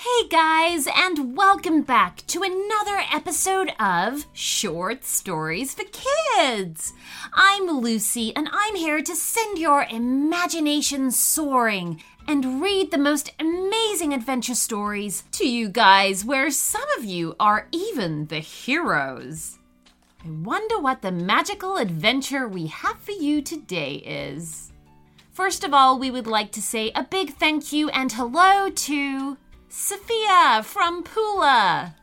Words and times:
Hey 0.00 0.28
guys, 0.28 0.86
and 0.94 1.36
welcome 1.36 1.82
back 1.82 2.18
to 2.28 2.44
another 2.44 3.02
episode 3.12 3.72
of 3.80 4.26
Short 4.32 5.04
Stories 5.04 5.74
for 5.74 5.82
Kids. 5.90 6.92
I'm 7.32 7.66
Lucy, 7.66 8.32
and 8.36 8.48
I'm 8.52 8.76
here 8.76 9.02
to 9.02 9.16
send 9.16 9.58
your 9.58 9.88
imagination 9.90 11.10
soaring 11.10 12.00
and 12.28 12.62
read 12.62 12.92
the 12.92 12.96
most 12.96 13.32
amazing 13.40 14.14
adventure 14.14 14.54
stories 14.54 15.24
to 15.32 15.48
you 15.48 15.68
guys, 15.68 16.24
where 16.24 16.48
some 16.52 16.88
of 16.96 17.04
you 17.04 17.34
are 17.40 17.66
even 17.72 18.26
the 18.26 18.38
heroes. 18.38 19.58
I 20.24 20.30
wonder 20.30 20.78
what 20.78 21.02
the 21.02 21.10
magical 21.10 21.76
adventure 21.76 22.46
we 22.46 22.68
have 22.68 23.00
for 23.00 23.10
you 23.10 23.42
today 23.42 23.94
is. 23.94 24.70
First 25.32 25.64
of 25.64 25.74
all, 25.74 25.98
we 25.98 26.12
would 26.12 26.28
like 26.28 26.52
to 26.52 26.62
say 26.62 26.92
a 26.94 27.02
big 27.02 27.34
thank 27.34 27.72
you 27.72 27.88
and 27.88 28.12
hello 28.12 28.70
to 28.70 29.36
Sophia 29.70 30.62
from 30.64 31.04
Pula, 31.04 31.94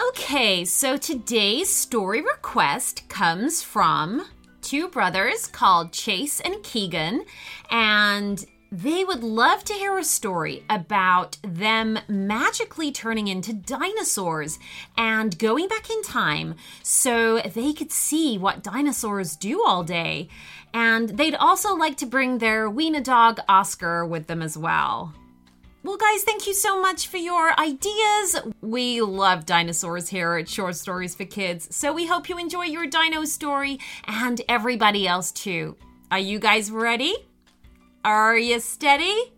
Okay, 0.07 0.63
so 0.63 0.95
today's 0.95 1.67
story 1.69 2.21
request 2.21 3.09
comes 3.09 3.61
from 3.61 4.25
two 4.61 4.87
brothers 4.87 5.45
called 5.45 5.91
Chase 5.91 6.39
and 6.39 6.63
Keegan, 6.63 7.25
and 7.69 8.45
they 8.71 9.03
would 9.03 9.23
love 9.23 9.65
to 9.65 9.73
hear 9.73 9.97
a 9.97 10.03
story 10.05 10.63
about 10.69 11.37
them 11.41 11.99
magically 12.07 12.93
turning 12.93 13.27
into 13.27 13.51
dinosaurs 13.51 14.57
and 14.95 15.37
going 15.37 15.67
back 15.67 15.89
in 15.89 16.01
time 16.03 16.55
so 16.81 17.39
they 17.39 17.73
could 17.73 17.91
see 17.91 18.37
what 18.37 18.63
dinosaurs 18.63 19.35
do 19.35 19.65
all 19.65 19.83
day. 19.83 20.29
And 20.73 21.09
they'd 21.09 21.35
also 21.35 21.75
like 21.75 21.97
to 21.97 22.05
bring 22.05 22.37
their 22.37 22.69
wiener 22.69 23.01
dog 23.01 23.41
Oscar 23.49 24.05
with 24.05 24.27
them 24.27 24.41
as 24.41 24.57
well. 24.57 25.13
Well, 25.81 25.95
guys, 25.95 26.23
thank 26.23 26.45
you 26.45 26.53
so 26.53 26.81
much 26.81 27.07
for 27.07 27.15
your 27.15 27.57
ideas. 27.57 28.35
We 28.59 28.99
love 28.99 29.45
dinosaurs 29.45 30.09
here 30.09 30.35
at 30.35 30.49
Short 30.49 30.75
Stories 30.75 31.15
for 31.15 31.23
Kids, 31.23 31.73
so 31.73 31.93
we 31.93 32.05
hope 32.05 32.27
you 32.27 32.37
enjoy 32.37 32.65
your 32.65 32.85
dino 32.85 33.23
story 33.23 33.79
and 34.05 34.41
everybody 34.49 35.07
else 35.07 35.31
too. 35.31 35.77
Are 36.11 36.19
you 36.19 36.37
guys 36.37 36.69
ready? 36.69 37.15
Are 38.03 38.37
you 38.37 38.59
steady? 38.59 39.31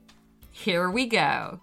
Here 0.49 0.89
we 0.89 1.05
go. 1.05 1.59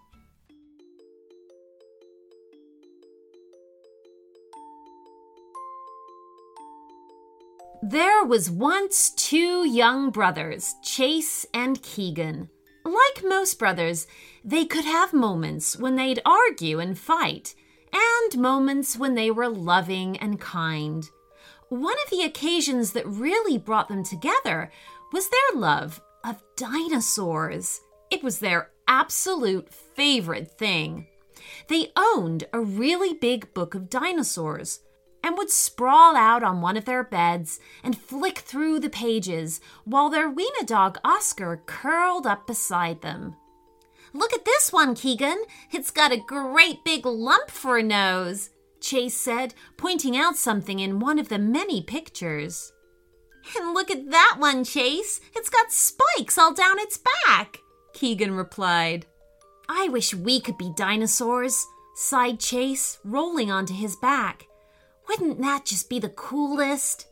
There 7.82 8.24
was 8.24 8.48
once 8.48 9.10
two 9.10 9.68
young 9.68 10.10
brothers, 10.10 10.76
Chase 10.82 11.46
and 11.52 11.82
Keegan. 11.82 12.48
Like 12.88 13.22
most 13.22 13.58
brothers, 13.58 14.06
they 14.42 14.64
could 14.64 14.86
have 14.86 15.12
moments 15.12 15.78
when 15.78 15.96
they'd 15.96 16.22
argue 16.24 16.78
and 16.78 16.98
fight, 16.98 17.54
and 17.92 18.40
moments 18.40 18.96
when 18.96 19.14
they 19.14 19.30
were 19.30 19.48
loving 19.48 20.16
and 20.16 20.40
kind. 20.40 21.06
One 21.68 21.96
of 22.02 22.10
the 22.10 22.22
occasions 22.22 22.92
that 22.92 23.06
really 23.06 23.58
brought 23.58 23.88
them 23.88 24.04
together 24.04 24.72
was 25.12 25.28
their 25.28 25.60
love 25.60 26.00
of 26.24 26.42
dinosaurs. 26.56 27.82
It 28.10 28.22
was 28.22 28.38
their 28.38 28.70
absolute 28.86 29.68
favorite 29.70 30.50
thing. 30.52 31.08
They 31.68 31.92
owned 31.94 32.44
a 32.54 32.60
really 32.60 33.12
big 33.12 33.52
book 33.52 33.74
of 33.74 33.90
dinosaurs 33.90 34.80
and 35.22 35.36
would 35.36 35.50
sprawl 35.50 36.16
out 36.16 36.42
on 36.42 36.60
one 36.60 36.76
of 36.76 36.84
their 36.84 37.04
beds 37.04 37.60
and 37.82 37.98
flick 37.98 38.38
through 38.38 38.80
the 38.80 38.90
pages 38.90 39.60
while 39.84 40.08
their 40.08 40.28
wiener 40.28 40.64
dog 40.64 40.98
Oscar 41.04 41.62
curled 41.66 42.26
up 42.26 42.46
beside 42.46 43.02
them. 43.02 43.36
Look 44.12 44.32
at 44.32 44.44
this 44.44 44.72
one, 44.72 44.94
Keegan. 44.94 45.44
It's 45.72 45.90
got 45.90 46.12
a 46.12 46.16
great 46.16 46.84
big 46.84 47.04
lump 47.04 47.50
for 47.50 47.78
a 47.78 47.82
nose, 47.82 48.50
Chase 48.80 49.16
said, 49.16 49.54
pointing 49.76 50.16
out 50.16 50.36
something 50.36 50.80
in 50.80 51.00
one 51.00 51.18
of 51.18 51.28
the 51.28 51.38
many 51.38 51.82
pictures. 51.82 52.72
And 53.58 53.74
look 53.74 53.90
at 53.90 54.10
that 54.10 54.36
one, 54.38 54.64
Chase. 54.64 55.20
It's 55.36 55.50
got 55.50 55.72
spikes 55.72 56.38
all 56.38 56.54
down 56.54 56.78
its 56.78 56.98
back, 57.26 57.58
Keegan 57.94 58.34
replied. 58.34 59.06
I 59.68 59.88
wish 59.88 60.14
we 60.14 60.40
could 60.40 60.56
be 60.56 60.72
dinosaurs, 60.76 61.66
sighed 61.94 62.40
Chase, 62.40 62.98
rolling 63.04 63.50
onto 63.50 63.74
his 63.74 63.96
back. 63.96 64.47
Wouldn't 65.08 65.40
that 65.40 65.64
just 65.64 65.88
be 65.88 65.98
the 65.98 66.10
coolest? 66.10 67.06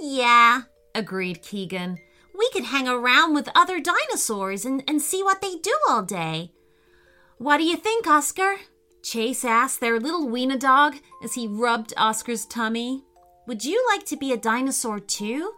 Yeah, 0.00 0.62
agreed 0.94 1.42
Keegan. 1.42 1.98
We 2.36 2.50
could 2.52 2.64
hang 2.64 2.88
around 2.88 3.34
with 3.34 3.48
other 3.54 3.80
dinosaurs 3.80 4.64
and, 4.64 4.82
and 4.88 5.00
see 5.00 5.22
what 5.22 5.40
they 5.40 5.56
do 5.56 5.74
all 5.88 6.02
day. 6.02 6.52
What 7.38 7.58
do 7.58 7.64
you 7.64 7.76
think, 7.76 8.06
Oscar? 8.06 8.56
Chase 9.02 9.44
asked 9.44 9.80
their 9.80 10.00
little 10.00 10.28
wiener 10.28 10.58
dog 10.58 10.96
as 11.22 11.34
he 11.34 11.46
rubbed 11.46 11.94
Oscar's 11.96 12.44
tummy. 12.44 13.04
Would 13.46 13.64
you 13.64 13.82
like 13.92 14.04
to 14.06 14.16
be 14.16 14.32
a 14.32 14.36
dinosaur 14.36 14.98
too? 14.98 15.52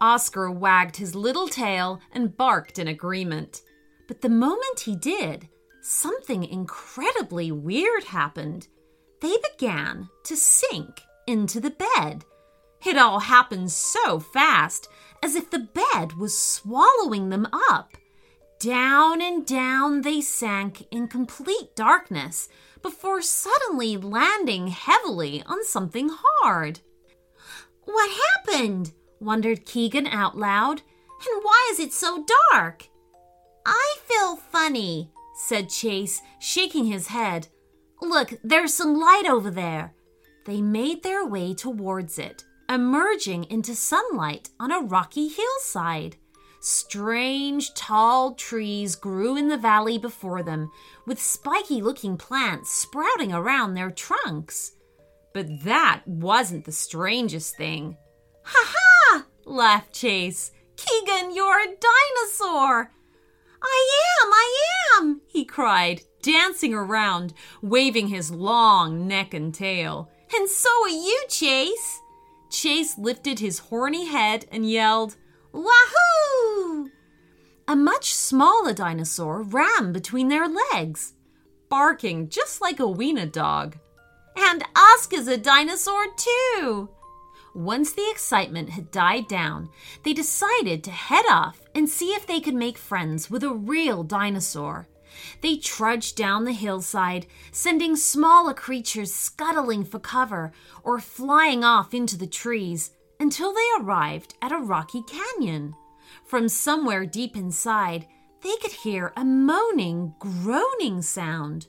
Oscar 0.00 0.50
wagged 0.50 0.96
his 0.96 1.14
little 1.14 1.48
tail 1.48 2.00
and 2.12 2.36
barked 2.36 2.78
in 2.78 2.86
agreement. 2.86 3.62
But 4.06 4.20
the 4.20 4.28
moment 4.28 4.80
he 4.80 4.94
did, 4.94 5.48
something 5.82 6.44
incredibly 6.44 7.50
weird 7.50 8.04
happened 8.04 8.68
they 9.20 9.36
began 9.52 10.08
to 10.24 10.36
sink 10.36 11.02
into 11.26 11.60
the 11.60 11.70
bed. 11.70 12.24
It 12.84 12.96
all 12.96 13.20
happened 13.20 13.72
so 13.72 14.20
fast, 14.20 14.88
as 15.22 15.34
if 15.34 15.50
the 15.50 15.68
bed 15.92 16.14
was 16.14 16.38
swallowing 16.38 17.30
them 17.30 17.48
up. 17.70 17.96
Down 18.60 19.20
and 19.20 19.44
down 19.44 20.02
they 20.02 20.20
sank 20.20 20.86
in 20.90 21.08
complete 21.08 21.74
darkness 21.74 22.48
before 22.82 23.20
suddenly 23.20 23.96
landing 23.96 24.68
heavily 24.68 25.42
on 25.46 25.64
something 25.64 26.10
hard. 26.12 26.80
What 27.84 28.10
happened? 28.10 28.92
wondered 29.20 29.66
Keegan 29.66 30.06
out 30.06 30.36
loud. 30.36 30.82
And 31.18 31.42
why 31.42 31.68
is 31.72 31.80
it 31.80 31.92
so 31.92 32.24
dark? 32.52 32.88
I 33.64 33.96
feel 34.04 34.36
funny, 34.36 35.10
said 35.34 35.70
Chase, 35.70 36.20
shaking 36.38 36.84
his 36.86 37.08
head. 37.08 37.48
Look, 38.00 38.34
there's 38.44 38.74
some 38.74 38.98
light 38.98 39.24
over 39.28 39.50
there. 39.50 39.94
They 40.44 40.60
made 40.60 41.02
their 41.02 41.24
way 41.26 41.54
towards 41.54 42.18
it, 42.18 42.44
emerging 42.68 43.44
into 43.44 43.74
sunlight 43.74 44.50
on 44.60 44.70
a 44.70 44.80
rocky 44.80 45.28
hillside. 45.28 46.16
Strange, 46.60 47.74
tall 47.74 48.34
trees 48.34 48.96
grew 48.96 49.36
in 49.36 49.48
the 49.48 49.56
valley 49.56 49.98
before 49.98 50.42
them, 50.42 50.70
with 51.06 51.22
spiky 51.22 51.80
looking 51.80 52.16
plants 52.16 52.72
sprouting 52.72 53.32
around 53.32 53.74
their 53.74 53.90
trunks. 53.90 54.72
But 55.32 55.64
that 55.64 56.02
wasn't 56.06 56.64
the 56.64 56.72
strangest 56.72 57.56
thing. 57.56 57.96
Ha 58.44 58.74
ha! 58.74 59.26
laughed 59.44 59.92
Chase. 59.92 60.52
Keegan, 60.76 61.34
you're 61.34 61.60
a 61.60 61.66
dinosaur! 61.66 62.90
I 63.62 63.90
am, 64.22 64.32
I 64.32 64.62
am, 64.96 65.20
he 65.26 65.44
cried, 65.44 66.02
dancing 66.26 66.74
around, 66.74 67.32
waving 67.62 68.08
his 68.08 68.32
long 68.32 69.06
neck 69.06 69.32
and 69.32 69.54
tail. 69.54 70.10
And 70.34 70.48
so 70.48 70.68
are 70.82 70.88
you, 70.88 71.22
Chase. 71.28 72.00
Chase 72.50 72.98
lifted 72.98 73.38
his 73.38 73.60
horny 73.60 74.06
head 74.06 74.44
and 74.50 74.68
yelled, 74.68 75.14
Wahoo! 75.52 76.90
A 77.68 77.76
much 77.76 78.12
smaller 78.12 78.72
dinosaur 78.72 79.42
ran 79.42 79.92
between 79.92 80.28
their 80.28 80.48
legs, 80.48 81.14
barking 81.68 82.28
just 82.28 82.60
like 82.60 82.80
a 82.80 82.88
wiener 82.88 83.26
dog. 83.26 83.76
And 84.36 84.64
Oscar's 84.76 85.28
a 85.28 85.38
dinosaur, 85.38 86.06
too. 86.16 86.88
Once 87.54 87.92
the 87.92 88.10
excitement 88.10 88.70
had 88.70 88.90
died 88.90 89.28
down, 89.28 89.68
they 90.02 90.12
decided 90.12 90.82
to 90.82 90.90
head 90.90 91.24
off 91.30 91.60
and 91.72 91.88
see 91.88 92.08
if 92.08 92.26
they 92.26 92.40
could 92.40 92.54
make 92.54 92.76
friends 92.76 93.30
with 93.30 93.44
a 93.44 93.54
real 93.54 94.02
dinosaur. 94.02 94.88
They 95.40 95.56
trudged 95.56 96.16
down 96.16 96.44
the 96.44 96.52
hillside, 96.52 97.26
sending 97.52 97.96
smaller 97.96 98.54
creatures 98.54 99.12
scuttling 99.12 99.84
for 99.84 99.98
cover 99.98 100.52
or 100.82 100.98
flying 100.98 101.64
off 101.64 101.94
into 101.94 102.16
the 102.16 102.26
trees 102.26 102.90
until 103.20 103.52
they 103.52 103.66
arrived 103.80 104.34
at 104.42 104.52
a 104.52 104.58
rocky 104.58 105.02
canyon. 105.02 105.74
From 106.24 106.48
somewhere 106.48 107.06
deep 107.06 107.36
inside, 107.36 108.06
they 108.42 108.56
could 108.56 108.72
hear 108.72 109.12
a 109.16 109.24
moaning, 109.24 110.14
groaning 110.18 111.02
sound. 111.02 111.66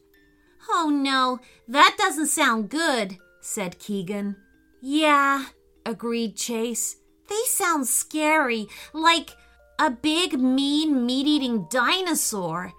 Oh 0.69 0.89
no, 0.89 1.39
that 1.67 1.95
doesn't 1.97 2.27
sound 2.27 2.69
good, 2.69 3.17
said 3.41 3.79
Keegan. 3.79 4.35
Yeah, 4.81 5.45
agreed 5.85 6.35
Chase. 6.35 6.97
They 7.29 7.41
sound 7.45 7.87
scary, 7.87 8.67
like 8.93 9.31
a 9.79 9.89
big, 9.89 10.39
mean, 10.39 11.05
meat 11.05 11.27
eating 11.27 11.67
dinosaur. 11.69 12.73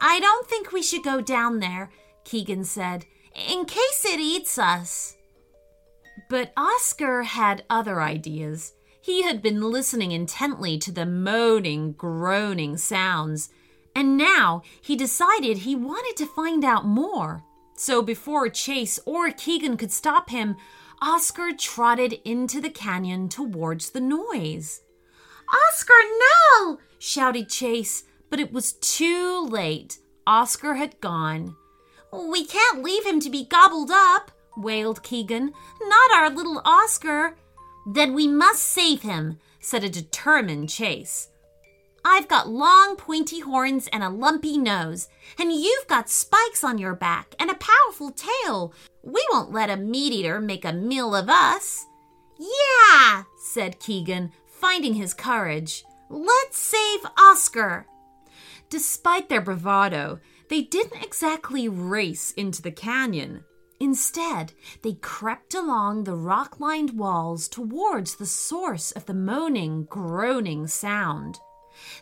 I 0.00 0.20
don't 0.20 0.48
think 0.48 0.72
we 0.72 0.82
should 0.82 1.02
go 1.02 1.20
down 1.20 1.60
there, 1.60 1.90
Keegan 2.24 2.64
said, 2.64 3.06
in 3.34 3.64
case 3.64 4.04
it 4.04 4.20
eats 4.20 4.58
us. 4.58 5.16
But 6.28 6.52
Oscar 6.56 7.22
had 7.22 7.64
other 7.68 8.00
ideas. 8.00 8.72
He 9.00 9.22
had 9.22 9.42
been 9.42 9.70
listening 9.70 10.12
intently 10.12 10.78
to 10.78 10.90
the 10.90 11.06
moaning, 11.06 11.92
groaning 11.92 12.76
sounds, 12.76 13.50
and 13.94 14.16
now 14.16 14.62
he 14.80 14.96
decided 14.96 15.58
he 15.58 15.76
wanted 15.76 16.16
to 16.16 16.26
find 16.26 16.64
out 16.64 16.84
more. 16.84 17.44
So 17.76 18.02
before 18.02 18.48
Chase 18.48 18.98
or 19.06 19.30
Keegan 19.30 19.76
could 19.76 19.92
stop 19.92 20.30
him, 20.30 20.56
Oscar 21.00 21.52
trotted 21.52 22.14
into 22.24 22.60
the 22.60 22.70
canyon 22.70 23.28
towards 23.28 23.90
the 23.90 24.00
noise. 24.00 24.80
Oscar, 25.68 25.94
no! 26.58 26.78
shouted 26.98 27.48
Chase, 27.48 28.04
but 28.30 28.40
it 28.40 28.52
was 28.52 28.72
too 28.74 29.46
late. 29.48 29.98
Oscar 30.26 30.74
had 30.74 31.00
gone. 31.00 31.56
We 32.12 32.44
can't 32.44 32.82
leave 32.82 33.04
him 33.04 33.20
to 33.20 33.30
be 33.30 33.44
gobbled 33.44 33.90
up, 33.92 34.30
wailed 34.56 35.02
Keegan. 35.02 35.52
Not 35.82 36.10
our 36.14 36.30
little 36.30 36.62
Oscar. 36.64 37.36
Then 37.86 38.14
we 38.14 38.26
must 38.26 38.62
save 38.62 39.02
him, 39.02 39.38
said 39.60 39.84
a 39.84 39.88
determined 39.88 40.68
Chase. 40.68 41.28
I've 42.04 42.28
got 42.28 42.48
long, 42.48 42.94
pointy 42.96 43.40
horns 43.40 43.88
and 43.92 44.02
a 44.04 44.08
lumpy 44.08 44.56
nose, 44.56 45.08
and 45.38 45.52
you've 45.52 45.88
got 45.88 46.08
spikes 46.08 46.62
on 46.62 46.78
your 46.78 46.94
back 46.94 47.34
and 47.38 47.50
a 47.50 47.54
powerful 47.54 48.12
tail. 48.12 48.72
We 49.02 49.24
won't 49.32 49.50
let 49.50 49.70
a 49.70 49.76
meat 49.76 50.12
eater 50.12 50.40
make 50.40 50.64
a 50.64 50.72
meal 50.72 51.16
of 51.16 51.28
us. 51.28 51.84
Yeah, 52.38 53.24
said 53.38 53.80
Keegan, 53.80 54.32
finding 54.46 54.94
his 54.94 55.14
courage. 55.14 55.84
Let's 56.08 56.58
save 56.58 57.00
Oscar. 57.18 57.86
Despite 58.68 59.28
their 59.28 59.40
bravado, 59.40 60.20
they 60.48 60.62
didn't 60.62 61.02
exactly 61.02 61.68
race 61.68 62.32
into 62.32 62.62
the 62.62 62.72
canyon. 62.72 63.44
Instead, 63.78 64.52
they 64.82 64.94
crept 64.94 65.54
along 65.54 66.04
the 66.04 66.16
rock 66.16 66.58
lined 66.60 66.98
walls 66.98 67.46
towards 67.46 68.16
the 68.16 68.26
source 68.26 68.90
of 68.92 69.06
the 69.06 69.14
moaning, 69.14 69.84
groaning 69.84 70.66
sound. 70.66 71.38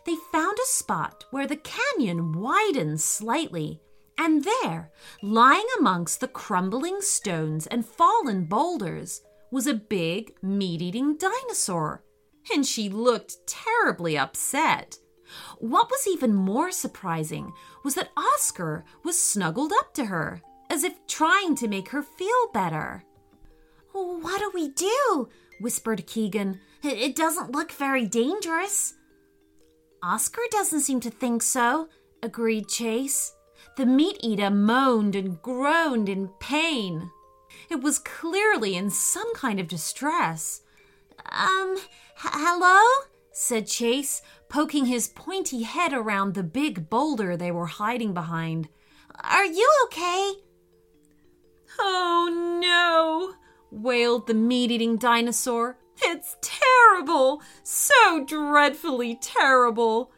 They 0.07 0.15
found 0.31 0.57
a 0.59 0.67
spot 0.67 1.25
where 1.31 1.49
the 1.49 1.57
canyon 1.57 2.33
widened 2.33 3.01
slightly, 3.01 3.81
and 4.17 4.45
there, 4.45 4.93
lying 5.21 5.67
amongst 5.79 6.21
the 6.21 6.29
crumbling 6.29 7.01
stones 7.01 7.67
and 7.67 7.85
fallen 7.85 8.45
boulders, 8.45 9.23
was 9.51 9.67
a 9.67 9.75
big, 9.75 10.35
meat 10.43 10.81
eating 10.81 11.17
dinosaur. 11.17 12.05
And 12.55 12.65
she 12.65 12.89
looked 12.89 13.47
terribly 13.47 14.17
upset. 14.17 14.99
What 15.59 15.91
was 15.91 16.07
even 16.07 16.35
more 16.35 16.71
surprising 16.71 17.53
was 17.83 17.95
that 17.95 18.13
Oscar 18.17 18.85
was 19.03 19.21
snuggled 19.21 19.73
up 19.73 19.95
to 19.95 20.07
her 20.07 20.43
as 20.71 20.85
if 20.85 21.07
trying 21.07 21.55
to 21.57 21.69
make 21.69 21.91
her 21.91 22.03
feel 22.03 22.49
better. 22.53 23.05
What 23.93 24.41
do 24.41 24.51
we 24.53 24.69
do? 24.71 25.29
whispered 25.61 26.07
Keegan. 26.07 26.61
It 26.83 27.15
doesn't 27.17 27.53
look 27.53 27.73
very 27.73 28.07
dangerous. 28.07 28.95
Oscar 30.03 30.43
doesn't 30.51 30.81
seem 30.81 31.01
to 31.01 31.11
think 31.11 31.43
so, 31.43 31.89
agreed 32.23 32.69
Chase. 32.69 33.33
The 33.77 33.87
meat 33.87 34.19
eater 34.21 34.51
moaned 34.51 35.17
and 35.17 35.41
groaned 35.41 36.09
in 36.09 36.29
pain. 36.41 37.11
It 37.71 37.81
was 37.81 37.99
clearly 37.99 38.75
in 38.75 38.91
some 38.91 39.33
kind 39.35 39.59
of 39.59 39.69
distress. 39.69 40.63
Um, 41.31 41.79
hello? 42.17 42.81
said 43.33 43.67
Chase, 43.67 44.23
poking 44.55 44.85
his 44.85 45.09
pointy 45.09 45.65
head 45.65 45.93
around 45.93 46.33
the 46.33 46.43
big 46.45 46.89
boulder 46.89 47.37
they 47.37 47.51
were 47.51 47.67
hiding 47.67 48.15
behind. 48.15 48.69
Are 49.25 49.45
you 49.45 49.69
okay? 49.87 50.35
Oh 51.77 52.61
no, 52.63 53.35
wailed 53.73 54.29
the 54.29 54.35
meat 54.35 54.71
eating 54.71 54.97
dinosaur. 54.97 55.77
It's 56.01 56.37
terrible, 56.41 57.43
so 57.65 58.25
dreadfully 58.25 59.19
terrible. 59.21 60.13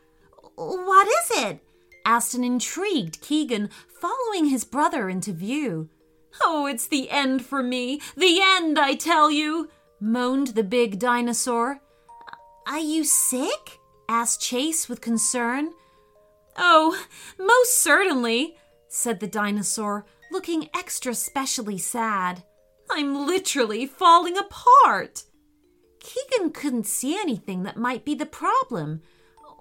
What 0.54 1.08
is 1.08 1.42
it? 1.42 1.60
asked 2.04 2.34
an 2.34 2.44
intrigued 2.44 3.22
Keegan, 3.22 3.70
following 3.88 4.50
his 4.50 4.64
brother 4.64 5.08
into 5.08 5.32
view. 5.32 5.88
Oh, 6.42 6.66
it's 6.66 6.86
the 6.86 7.08
end 7.08 7.46
for 7.46 7.62
me, 7.62 8.02
the 8.14 8.42
end, 8.42 8.78
I 8.78 8.96
tell 8.96 9.30
you, 9.30 9.70
moaned 9.98 10.48
the 10.48 10.62
big 10.62 10.98
dinosaur. 10.98 11.80
Are 12.66 12.78
you 12.78 13.02
sick? 13.02 13.80
Asked 14.08 14.40
Chase 14.40 14.88
with 14.88 15.00
concern. 15.00 15.72
Oh, 16.56 17.04
most 17.38 17.82
certainly, 17.82 18.56
said 18.88 19.20
the 19.20 19.26
dinosaur, 19.26 20.06
looking 20.30 20.68
extra 20.74 21.14
specially 21.14 21.78
sad. 21.78 22.44
I'm 22.90 23.26
literally 23.26 23.86
falling 23.86 24.36
apart. 24.36 25.24
Keegan 26.00 26.52
couldn't 26.52 26.86
see 26.86 27.16
anything 27.16 27.64
that 27.64 27.76
might 27.76 28.04
be 28.04 28.14
the 28.14 28.26
problem. 28.26 29.02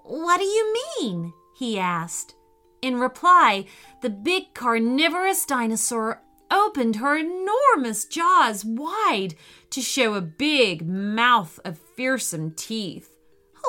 What 0.04 0.38
do 0.38 0.44
you 0.44 0.74
mean? 1.00 1.32
he 1.56 1.78
asked. 1.78 2.34
In 2.82 3.00
reply, 3.00 3.66
the 4.02 4.10
big 4.10 4.54
carnivorous 4.54 5.44
dinosaur 5.44 6.22
opened 6.50 6.96
her 6.96 7.16
enormous 7.16 8.04
jaws 8.04 8.64
wide 8.64 9.34
to 9.70 9.80
show 9.80 10.14
a 10.14 10.20
big 10.20 10.86
mouth 10.86 11.58
of 11.64 11.78
fearsome 11.78 12.52
teeth. 12.52 13.15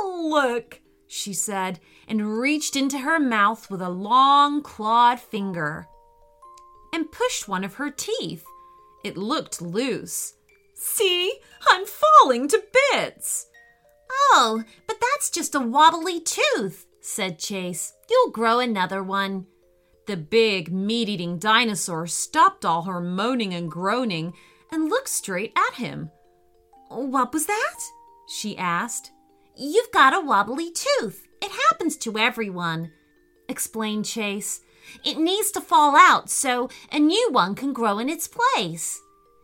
Look, 0.03 0.81
she 1.07 1.33
said, 1.33 1.79
and 2.07 2.39
reached 2.39 2.75
into 2.75 2.99
her 2.99 3.19
mouth 3.19 3.69
with 3.69 3.81
a 3.81 3.89
long 3.89 4.61
clawed 4.61 5.19
finger 5.19 5.87
and 6.93 7.11
pushed 7.11 7.47
one 7.47 7.63
of 7.63 7.75
her 7.75 7.89
teeth. 7.89 8.45
It 9.03 9.17
looked 9.17 9.61
loose. 9.61 10.33
See, 10.73 11.39
I'm 11.67 11.85
falling 11.85 12.47
to 12.49 12.63
bits. 12.91 13.47
Oh, 14.31 14.63
but 14.85 14.97
that's 14.99 15.29
just 15.29 15.55
a 15.55 15.59
wobbly 15.59 16.19
tooth, 16.19 16.85
said 17.01 17.39
Chase. 17.39 17.93
You'll 18.09 18.31
grow 18.31 18.59
another 18.59 19.03
one. 19.03 19.47
The 20.07 20.17
big, 20.17 20.71
meat 20.71 21.09
eating 21.09 21.37
dinosaur 21.37 22.07
stopped 22.07 22.63
all 22.63 22.83
her 22.83 23.01
moaning 23.01 23.53
and 23.53 23.69
groaning 23.69 24.33
and 24.71 24.89
looked 24.89 25.09
straight 25.09 25.53
at 25.55 25.75
him. 25.75 26.11
What 26.89 27.33
was 27.33 27.45
that? 27.45 27.79
she 28.27 28.57
asked. 28.57 29.11
You've 29.59 29.91
got 29.91 30.13
a 30.13 30.21
wobbly 30.21 30.71
tooth. 30.71 31.27
It 31.41 31.51
happens 31.69 31.97
to 31.97 32.17
everyone, 32.17 32.91
explained 33.49 34.05
Chase. 34.05 34.61
It 35.03 35.17
needs 35.17 35.51
to 35.51 35.61
fall 35.61 35.95
out 35.95 36.29
so 36.29 36.69
a 36.91 36.99
new 36.99 37.29
one 37.31 37.55
can 37.55 37.73
grow 37.73 37.97
in 37.97 38.07
its 38.07 38.27
place. 38.27 39.01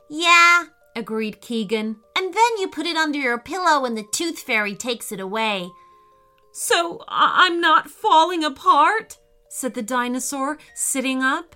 Yeah, 0.09 0.65
agreed 0.95 1.41
Keegan. 1.41 1.97
And 2.15 2.33
then 2.33 2.57
you 2.59 2.67
put 2.67 2.85
it 2.85 2.95
under 2.95 3.17
your 3.17 3.39
pillow 3.39 3.85
and 3.85 3.97
the 3.97 4.05
tooth 4.13 4.39
fairy 4.39 4.75
takes 4.75 5.11
it 5.11 5.19
away. 5.19 5.69
So 6.51 7.03
I'm 7.07 7.59
not 7.59 7.89
falling 7.89 8.43
apart? 8.43 9.17
said 9.49 9.73
the 9.73 9.81
dinosaur, 9.81 10.57
sitting 10.75 11.23
up. 11.23 11.55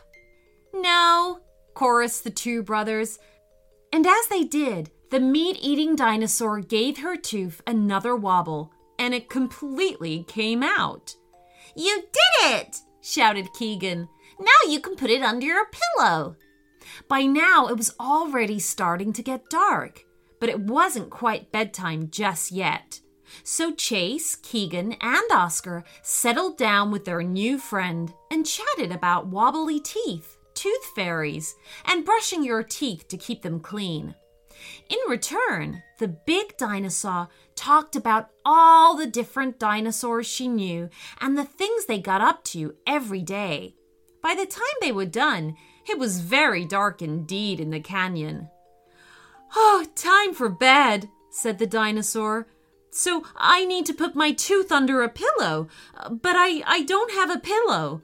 No, 0.74 1.42
chorused 1.76 2.24
the 2.24 2.32
two 2.32 2.64
brothers. 2.64 3.20
And 3.94 4.06
as 4.06 4.28
they 4.28 4.44
did, 4.44 4.90
the 5.10 5.20
meat 5.20 5.58
eating 5.62 5.96
dinosaur 5.96 6.60
gave 6.60 6.98
her 7.00 7.16
tooth 7.16 7.62
another 7.66 8.16
wobble, 8.16 8.74
and 9.00 9.14
it 9.14 9.30
completely 9.30 10.24
came 10.24 10.62
out. 10.64 11.16
You 11.76 12.04
did 12.12 12.52
it! 12.52 12.78
shouted 13.02 13.54
Keegan. 13.54 14.10
Now 14.40 14.70
you 14.70 14.80
can 14.80 14.96
put 14.96 15.10
it 15.10 15.22
under 15.22 15.46
your 15.46 15.66
pillow. 15.96 16.36
By 17.08 17.24
now, 17.24 17.68
it 17.68 17.78
was 17.78 17.96
already 18.00 18.60
starting 18.60 19.14
to 19.14 19.24
get 19.24 19.50
dark, 19.50 20.04
but 20.40 20.50
it 20.50 20.60
wasn't 20.60 21.10
quite 21.10 21.52
bedtime 21.52 22.10
just 22.10 22.52
yet. 22.52 23.00
So 23.44 23.74
Chase, 23.74 24.36
Keegan, 24.36 24.94
and 25.02 25.32
Oscar 25.32 25.84
settled 26.02 26.58
down 26.58 26.92
with 26.92 27.06
their 27.06 27.24
new 27.24 27.58
friend 27.58 28.14
and 28.32 28.46
chatted 28.46 28.92
about 28.92 29.28
wobbly 29.28 29.80
teeth, 29.80 30.38
tooth 30.54 30.86
fairies, 30.96 31.56
and 31.86 32.06
brushing 32.06 32.44
your 32.44 32.64
teeth 32.64 33.08
to 33.10 33.18
keep 33.18 33.42
them 33.42 33.60
clean. 33.60 34.16
In 34.90 34.98
return, 35.08 35.84
the 36.00 36.08
big 36.08 36.58
dinosaur 36.58 37.30
talked 37.56 37.96
about 37.96 38.30
all 38.46 38.96
the 38.96 39.08
different 39.08 39.60
dinosaurs 39.60 40.28
she 40.28 40.48
knew 40.48 40.90
and 41.20 41.38
the 41.38 41.46
things 41.46 41.86
they 41.86 42.00
got 42.00 42.22
up 42.22 42.44
to 42.46 42.76
every 42.86 43.22
day. 43.22 43.76
By 44.22 44.36
the 44.36 44.46
time 44.46 44.64
they 44.82 44.92
were 44.92 45.06
done, 45.06 45.56
it 45.90 45.98
was 45.98 46.20
very 46.20 46.66
dark 46.66 47.02
indeed 47.02 47.60
in 47.60 47.70
the 47.70 47.80
canyon. 47.80 48.50
Oh, 49.56 49.86
time 49.96 50.34
for 50.34 50.50
bed, 50.50 51.10
said 51.30 51.60
the 51.60 51.68
dinosaur. 51.68 52.48
So 52.92 53.24
I 53.36 53.66
need 53.66 53.86
to 53.86 53.94
put 53.94 54.16
my 54.16 54.32
tooth 54.32 54.72
under 54.72 55.02
a 55.02 55.10
pillow, 55.10 55.68
but 56.10 56.36
I, 56.36 56.64
I 56.66 56.84
don't 56.84 57.12
have 57.12 57.30
a 57.30 57.40
pillow. 57.40 58.02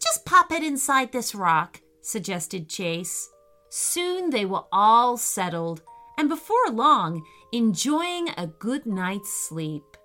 Just 0.00 0.24
pop 0.24 0.50
it 0.50 0.62
inside 0.62 1.12
this 1.12 1.34
rock, 1.34 1.80
suggested 2.00 2.68
Chase. 2.68 3.30
Soon 3.76 4.30
they 4.30 4.44
were 4.44 4.62
all 4.70 5.16
settled, 5.16 5.82
and 6.16 6.28
before 6.28 6.70
long, 6.70 7.24
enjoying 7.50 8.28
a 8.36 8.46
good 8.46 8.86
night's 8.86 9.32
sleep. 9.32 9.96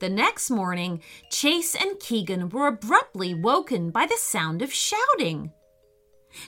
The 0.00 0.10
next 0.10 0.50
morning, 0.50 1.00
Chase 1.30 1.74
and 1.74 1.98
Keegan 1.98 2.50
were 2.50 2.66
abruptly 2.66 3.32
woken 3.32 3.90
by 3.90 4.04
the 4.04 4.18
sound 4.18 4.60
of 4.60 4.70
shouting. 4.70 5.50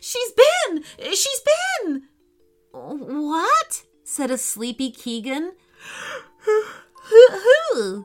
She's 0.03 0.31
been! 0.33 0.85
She's 0.99 1.41
been! 1.41 2.03
What? 2.71 3.85
said 4.05 4.31
a 4.31 4.37
sleepy 4.37 4.91
Keegan. 4.91 5.53
Who? 6.43 8.05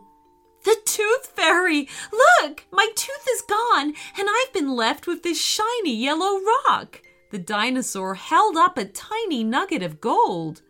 The 0.64 0.78
tooth 0.86 1.34
fairy! 1.36 1.90
Look, 2.14 2.64
my 2.72 2.88
tooth 2.96 3.28
is 3.30 3.42
gone, 3.42 3.94
and 4.18 4.30
I've 4.30 4.54
been 4.54 4.74
left 4.74 5.06
with 5.06 5.24
this 5.24 5.44
shiny 5.44 5.94
yellow 5.94 6.40
rock. 6.70 7.02
The 7.30 7.38
dinosaur 7.38 8.16
held 8.16 8.56
up 8.56 8.78
a 8.78 8.86
tiny 8.86 9.44
nugget 9.44 9.84
of 9.84 10.00
gold. 10.00 10.62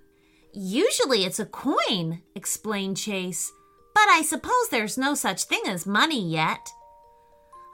Usually 0.53 1.23
it's 1.23 1.39
a 1.39 1.45
coin, 1.45 2.23
explained 2.33 2.97
Chase, 2.97 3.51
but 3.93 4.09
I 4.09 4.23
suppose 4.23 4.69
there's 4.69 4.97
no 4.97 5.13
such 5.13 5.43
thing 5.43 5.61
as 5.67 5.85
money 5.85 6.27
yet. 6.27 6.69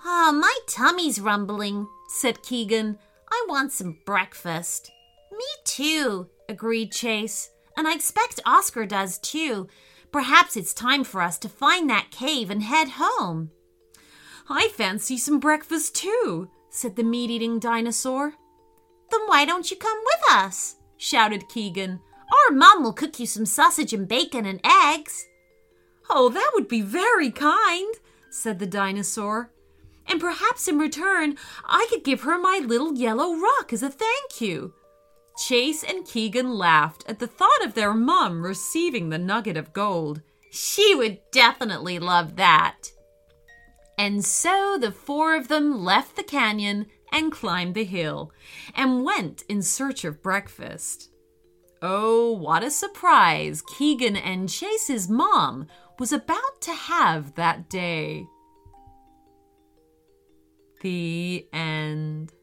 Ah, 0.06 0.30
oh, 0.30 0.32
my 0.34 0.58
tummy's 0.68 1.22
rumbling, 1.22 1.88
said 2.10 2.44
Keegan. 2.44 2.98
I 3.32 3.46
want 3.48 3.72
some 3.72 4.00
breakfast. 4.06 4.92
Me 5.32 5.46
too, 5.64 6.28
agreed 6.50 6.92
Chase. 6.92 7.50
And 7.78 7.88
I 7.88 7.94
expect 7.94 8.42
Oscar 8.46 8.86
does 8.86 9.18
too. 9.18 9.68
Perhaps 10.12 10.58
it's 10.58 10.74
time 10.74 11.04
for 11.04 11.22
us 11.22 11.38
to 11.40 11.50
find 11.50 11.90
that 11.90 12.12
cave 12.12 12.50
and 12.50 12.62
head 12.62 12.90
home. 12.98 13.52
I 14.50 14.68
fancy 14.68 15.18
some 15.18 15.40
breakfast 15.40 15.96
too, 15.96 16.50
said 16.70 16.96
the 16.96 17.04
meat 17.04 17.32
eating 17.32 17.60
dinosaur. 17.60 18.34
Then 19.14 19.28
why 19.28 19.46
don't 19.46 19.70
you 19.70 19.78
come 19.78 20.00
with 20.04 20.34
us? 20.34 20.78
shouted 20.98 21.48
Keegan. 21.48 22.00
Our 22.32 22.56
mom 22.56 22.82
will 22.82 22.94
cook 22.94 23.20
you 23.20 23.28
some 23.28 23.46
sausage 23.46 23.94
and 23.94 24.08
bacon 24.08 24.48
and 24.48 24.60
eggs. 24.66 25.28
Oh, 26.10 26.30
that 26.30 26.52
would 26.56 26.68
be 26.68 26.82
very 26.82 27.30
kind, 27.30 27.94
said 28.32 28.58
the 28.58 28.66
dinosaur. 28.66 29.52
And 30.08 30.20
perhaps 30.20 30.68
in 30.68 30.80
return, 30.80 31.38
I 31.64 31.86
could 31.92 32.04
give 32.04 32.22
her 32.22 32.40
my 32.40 32.60
little 32.66 32.96
yellow 32.96 33.36
rock 33.36 33.72
as 33.72 33.84
a 33.84 33.90
thank 33.92 34.42
you. 34.42 34.74
Chase 35.38 35.84
and 35.84 36.08
Keegan 36.08 36.52
laughed 36.52 37.04
at 37.08 37.20
the 37.20 37.28
thought 37.28 37.64
of 37.64 37.76
their 37.76 37.94
mum 37.94 38.44
receiving 38.44 39.10
the 39.10 39.20
nugget 39.20 39.58
of 39.58 39.74
gold. 39.74 40.24
She 40.50 40.96
would 40.96 41.20
definitely 41.32 42.00
love 42.00 42.36
that. 42.38 42.88
And 43.96 44.26
so 44.26 44.80
the 44.82 44.92
four 44.92 45.36
of 45.36 45.50
them 45.50 45.84
left 45.84 46.16
the 46.16 46.24
canyon 46.24 46.88
and 47.14 47.32
climbed 47.32 47.76
the 47.76 47.86
hill 47.86 48.34
and 48.76 49.06
went 49.06 49.44
in 49.48 49.62
search 49.62 50.04
of 50.04 50.22
breakfast. 50.22 51.12
Oh, 51.82 52.32
what 52.32 52.64
a 52.64 52.72
surprise 52.72 53.62
Keegan 53.62 54.16
and 54.16 54.50
Chase's 54.50 55.08
mom 55.08 55.68
was 56.00 56.12
about 56.12 56.62
to 56.62 56.74
have 56.74 57.36
that 57.36 57.70
day. 57.70 58.26
The 60.82 61.48
end. 61.54 62.34